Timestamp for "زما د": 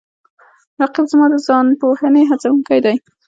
1.11-1.35